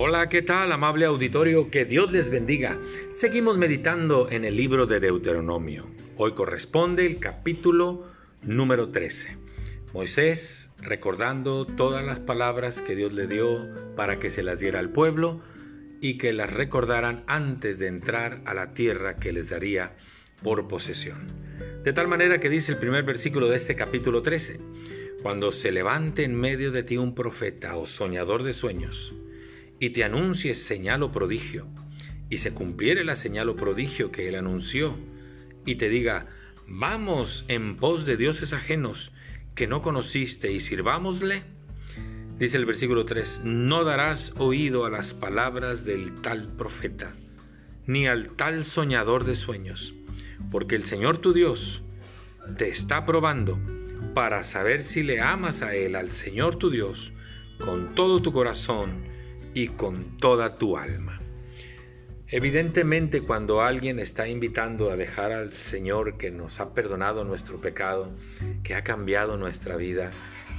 [0.00, 1.72] Hola, ¿qué tal, amable auditorio?
[1.72, 2.78] Que Dios les bendiga.
[3.10, 5.88] Seguimos meditando en el libro de Deuteronomio.
[6.16, 8.06] Hoy corresponde el capítulo
[8.42, 9.36] número 13.
[9.92, 13.66] Moisés recordando todas las palabras que Dios le dio
[13.96, 15.40] para que se las diera al pueblo
[16.00, 19.96] y que las recordaran antes de entrar a la tierra que les daría
[20.44, 21.26] por posesión.
[21.82, 24.60] De tal manera que dice el primer versículo de este capítulo 13,
[25.24, 29.16] cuando se levante en medio de ti un profeta o soñador de sueños,
[29.80, 31.66] y te anuncie señal o prodigio,
[32.30, 34.96] y se cumpliere la señal o prodigio que él anunció,
[35.64, 36.26] y te diga,
[36.66, 39.12] vamos en pos de dioses ajenos
[39.54, 41.42] que no conociste y sirvámosle,
[42.38, 47.12] dice el versículo 3, no darás oído a las palabras del tal profeta,
[47.86, 49.94] ni al tal soñador de sueños,
[50.50, 51.82] porque el Señor tu Dios
[52.56, 53.58] te está probando
[54.14, 57.12] para saber si le amas a Él, al Señor tu Dios,
[57.58, 59.00] con todo tu corazón,
[59.54, 61.20] y con toda tu alma.
[62.30, 68.10] Evidentemente cuando alguien está invitando a dejar al Señor que nos ha perdonado nuestro pecado,
[68.62, 70.10] que ha cambiado nuestra vida,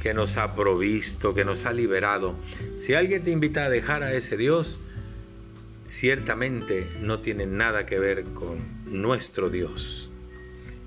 [0.00, 2.36] que nos ha provisto, que nos ha liberado,
[2.78, 4.78] si alguien te invita a dejar a ese Dios,
[5.86, 10.10] ciertamente no tiene nada que ver con nuestro Dios.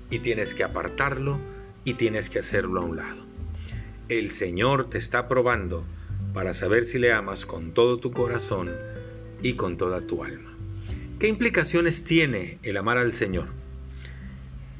[0.08, 1.38] Y tienes que apartarlo
[1.84, 3.26] y tienes que hacerlo a un lado.
[4.08, 5.84] El Señor te está probando
[6.32, 8.70] para saber si le amas con todo tu corazón
[9.42, 10.50] y con toda tu alma.
[11.18, 13.48] ¿Qué implicaciones tiene el amar al Señor?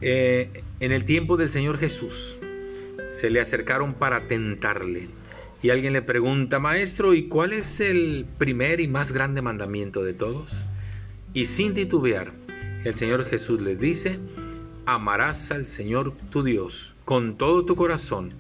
[0.00, 2.38] Eh, en el tiempo del Señor Jesús
[3.12, 5.08] se le acercaron para tentarle
[5.62, 10.14] y alguien le pregunta, Maestro, ¿y cuál es el primer y más grande mandamiento de
[10.14, 10.64] todos?
[11.34, 12.32] Y sin titubear,
[12.84, 14.18] el Señor Jesús les dice,
[14.86, 18.30] amarás al Señor tu Dios con todo tu corazón,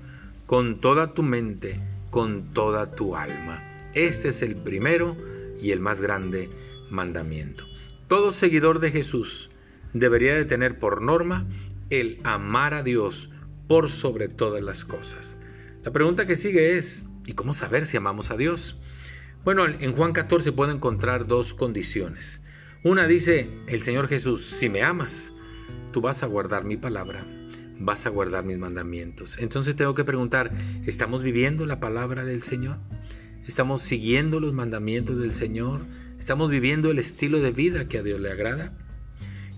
[0.46, 1.78] con toda tu mente,
[2.10, 3.62] con toda tu alma.
[3.94, 5.16] Este es el primero
[5.60, 6.48] y el más grande
[6.90, 7.64] mandamiento.
[8.08, 9.50] Todo seguidor de Jesús
[9.92, 11.46] debería de tener por norma
[11.90, 13.30] el amar a Dios
[13.68, 15.38] por sobre todas las cosas.
[15.84, 18.80] La pregunta que sigue es, ¿y cómo saber si amamos a Dios?
[19.44, 22.42] Bueno, en Juan 14 puedo encontrar dos condiciones.
[22.82, 25.32] Una dice, el Señor Jesús, si me amas,
[25.92, 27.24] tú vas a guardar mi palabra
[27.80, 29.36] vas a guardar mis mandamientos.
[29.38, 30.52] Entonces tengo que preguntar,
[30.86, 32.76] ¿estamos viviendo la palabra del Señor?
[33.48, 35.80] ¿Estamos siguiendo los mandamientos del Señor?
[36.18, 38.76] ¿Estamos viviendo el estilo de vida que a Dios le agrada?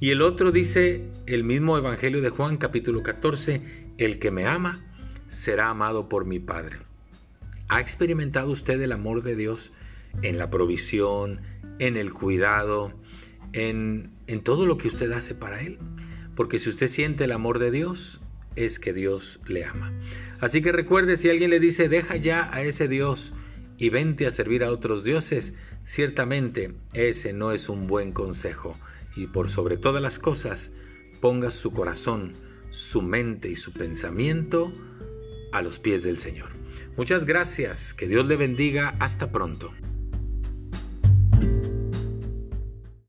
[0.00, 3.61] Y el otro dice el mismo Evangelio de Juan capítulo 14,
[3.99, 4.81] el que me ama
[5.27, 6.78] será amado por mi Padre.
[7.69, 9.72] ¿Ha experimentado usted el amor de Dios
[10.22, 11.41] en la provisión,
[11.78, 12.93] en el cuidado,
[13.53, 15.78] en, en todo lo que usted hace para Él?
[16.37, 18.20] Porque si usted siente el amor de Dios,
[18.56, 19.93] es que Dios le ama.
[20.41, 23.32] Así que recuerde, si alguien le dice, deja ya a ese Dios
[23.78, 25.54] y vente a servir a otros dioses,
[25.84, 28.76] ciertamente ese no es un buen consejo.
[29.16, 30.72] Y por sobre todas las cosas,
[31.20, 32.32] ponga su corazón,
[32.70, 34.72] su mente y su pensamiento
[35.53, 36.50] a los pies del Señor.
[36.97, 39.70] Muchas gracias, que Dios le bendiga, hasta pronto.